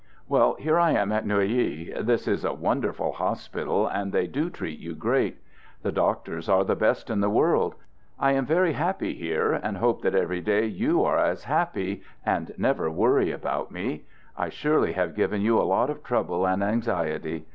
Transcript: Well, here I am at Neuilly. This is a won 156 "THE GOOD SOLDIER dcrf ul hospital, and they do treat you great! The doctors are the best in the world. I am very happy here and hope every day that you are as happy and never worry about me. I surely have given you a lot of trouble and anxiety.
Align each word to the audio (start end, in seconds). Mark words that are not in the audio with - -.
Well, 0.27 0.55
here 0.55 0.79
I 0.79 0.93
am 0.93 1.11
at 1.11 1.27
Neuilly. 1.27 1.93
This 2.01 2.27
is 2.27 2.43
a 2.43 2.51
won 2.53 2.81
156 2.81 2.89
"THE 2.89 2.89
GOOD 2.89 2.95
SOLDIER 2.95 2.97
dcrf 2.97 3.05
ul 3.05 3.27
hospital, 3.27 3.87
and 3.87 4.11
they 4.11 4.25
do 4.25 4.49
treat 4.49 4.79
you 4.79 4.95
great! 4.95 5.37
The 5.83 5.91
doctors 5.91 6.49
are 6.49 6.63
the 6.63 6.75
best 6.75 7.11
in 7.11 7.19
the 7.19 7.29
world. 7.29 7.75
I 8.19 8.31
am 8.31 8.47
very 8.47 8.73
happy 8.73 9.13
here 9.13 9.51
and 9.53 9.77
hope 9.77 10.03
every 10.03 10.41
day 10.41 10.61
that 10.61 10.69
you 10.75 11.03
are 11.03 11.19
as 11.19 11.43
happy 11.43 12.01
and 12.25 12.51
never 12.57 12.89
worry 12.89 13.31
about 13.31 13.69
me. 13.69 14.05
I 14.35 14.49
surely 14.49 14.93
have 14.93 15.13
given 15.13 15.41
you 15.43 15.59
a 15.59 15.69
lot 15.71 15.91
of 15.91 16.03
trouble 16.03 16.47
and 16.47 16.63
anxiety. 16.63 17.45